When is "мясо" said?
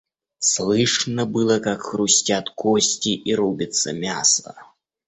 3.93-4.55